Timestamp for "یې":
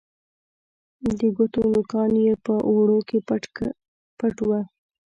2.25-2.33